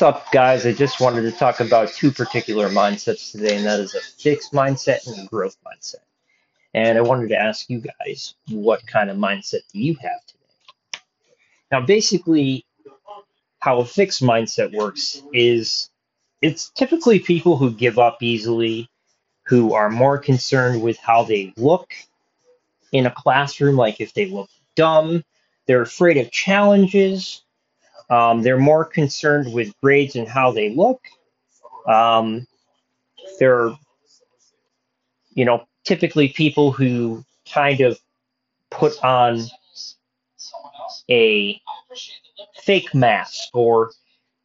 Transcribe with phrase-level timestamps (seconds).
[0.00, 0.64] What's up, guys?
[0.64, 4.54] I just wanted to talk about two particular mindsets today, and that is a fixed
[4.54, 5.96] mindset and a growth mindset.
[6.72, 11.02] And I wanted to ask you guys, what kind of mindset do you have today?
[11.70, 12.64] Now, basically,
[13.58, 15.90] how a fixed mindset works is
[16.40, 18.88] it's typically people who give up easily,
[19.42, 21.92] who are more concerned with how they look
[22.90, 25.22] in a classroom, like if they look dumb,
[25.66, 27.42] they're afraid of challenges
[28.10, 31.00] um, they're more concerned with grades and how they look.
[31.86, 32.46] Um,
[33.38, 33.70] they're,
[35.30, 37.98] you know, typically people who kind of
[38.70, 39.40] put on
[41.08, 41.60] a
[42.62, 43.92] fake mask or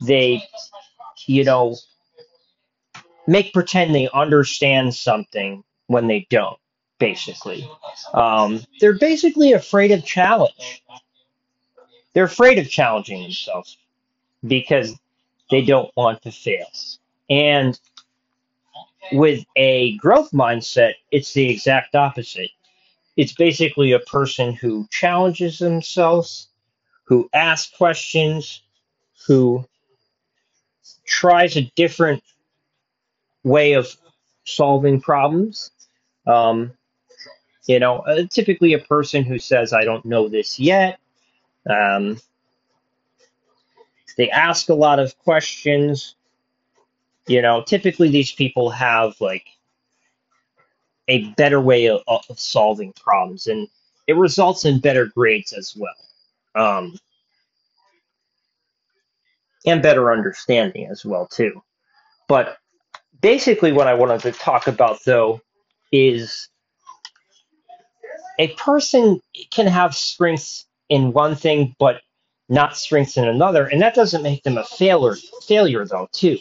[0.00, 0.42] they,
[1.26, 1.76] you know,
[3.26, 6.58] make pretend they understand something when they don't,
[6.98, 7.68] basically.
[8.14, 10.82] Um, they're basically afraid of challenge
[12.18, 13.78] they're afraid of challenging themselves
[14.44, 14.98] because
[15.52, 16.66] they don't want to fail.
[17.30, 17.78] And
[19.12, 22.50] with a growth mindset, it's the exact opposite.
[23.16, 26.48] It's basically a person who challenges themselves,
[27.04, 28.62] who asks questions,
[29.28, 29.64] who
[31.06, 32.24] tries a different
[33.44, 33.96] way of
[34.42, 35.70] solving problems.
[36.26, 36.72] Um,
[37.68, 40.98] you know, uh, typically a person who says, I don't know this yet,
[41.68, 42.18] um,
[44.16, 46.16] they ask a lot of questions.
[47.26, 49.46] You know, typically these people have like
[51.08, 53.68] a better way of, of solving problems, and
[54.06, 55.94] it results in better grades as well,
[56.54, 56.98] um,
[59.66, 61.62] and better understanding as well too.
[62.28, 62.58] But
[63.20, 65.40] basically, what I wanted to talk about though
[65.92, 66.48] is
[68.38, 69.20] a person
[69.50, 72.00] can have strengths in one thing, but
[72.48, 75.16] not strengths in another, and that doesn't make them a failure.
[75.46, 76.38] Failure though, too.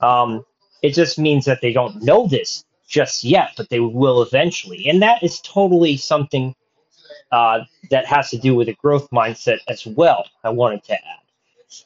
[0.00, 0.44] Um,
[0.82, 5.02] it just means that they don't know this just yet, but they will eventually, and
[5.02, 6.54] that is totally something
[7.32, 7.60] uh,
[7.90, 10.26] that has to do with a growth mindset as well.
[10.44, 11.20] I wanted to add,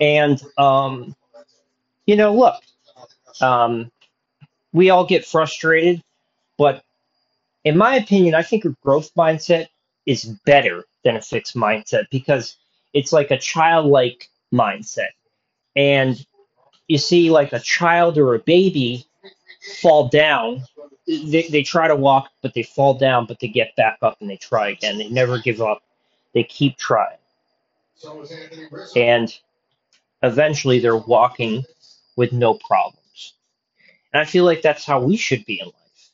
[0.00, 1.14] and um,
[2.06, 2.62] you know, look,
[3.40, 3.90] um,
[4.72, 6.02] we all get frustrated,
[6.56, 6.82] but
[7.64, 9.68] in my opinion, I think a growth mindset
[10.06, 12.56] is better than a fixed mindset because
[12.92, 15.10] it's like a childlike mindset.
[15.74, 16.24] And
[16.88, 19.06] you see, like a child or a baby
[19.80, 20.64] fall down.
[21.06, 24.30] They, they try to walk, but they fall down, but they get back up and
[24.30, 24.98] they try again.
[24.98, 25.82] They never give up.
[26.34, 27.16] They keep trying.
[28.96, 29.32] And
[30.22, 31.64] eventually they're walking
[32.16, 33.34] with no problems.
[34.12, 36.10] And I feel like that's how we should be in life.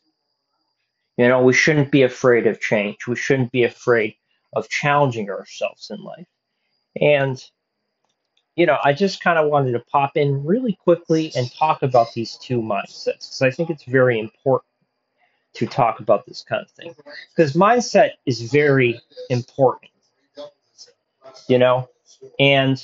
[1.17, 3.07] You know, we shouldn't be afraid of change.
[3.07, 4.15] We shouldn't be afraid
[4.55, 6.27] of challenging ourselves in life.
[7.01, 7.43] And,
[8.57, 12.13] you know, I just kind of wanted to pop in really quickly and talk about
[12.15, 14.69] these two mindsets because I think it's very important
[15.55, 16.95] to talk about this kind of thing.
[17.35, 19.01] Because mindset is very
[19.31, 19.91] important,
[21.49, 21.89] you know?
[22.39, 22.83] And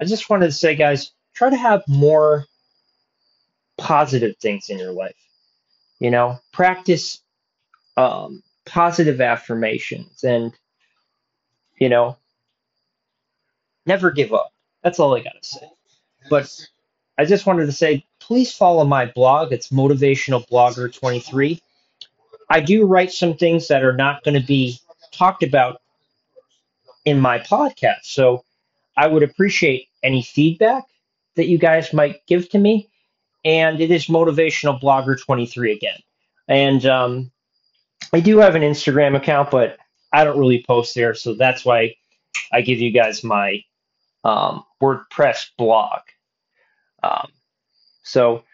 [0.00, 2.44] I just wanted to say, guys, try to have more
[3.78, 5.16] positive things in your life.
[5.98, 7.22] You know, practice
[7.96, 10.52] um, positive affirmations and,
[11.78, 12.16] you know,
[13.86, 14.52] never give up.
[14.82, 15.70] That's all I got to say.
[16.28, 16.68] But
[17.16, 19.52] I just wanted to say, please follow my blog.
[19.52, 21.60] It's Motivational Blogger 23.
[22.50, 24.78] I do write some things that are not going to be
[25.12, 25.80] talked about
[27.04, 28.04] in my podcast.
[28.04, 28.44] So
[28.96, 30.84] I would appreciate any feedback
[31.36, 32.88] that you guys might give to me.
[33.44, 35.98] And it is Motivational Blogger 23 again.
[36.48, 37.30] And um,
[38.12, 39.78] I do have an Instagram account, but
[40.12, 41.14] I don't really post there.
[41.14, 41.96] So that's why
[42.52, 43.64] I give you guys my
[44.24, 46.00] um, WordPress blog.
[47.02, 47.28] Um,
[48.02, 48.44] so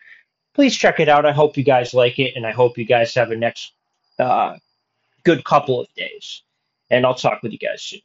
[0.54, 1.26] please check it out.
[1.26, 3.72] I hope you guys like it, and I hope you guys have a next
[4.18, 4.56] uh,
[5.24, 6.42] good couple of days.
[6.90, 8.00] And I'll talk with you guys soon.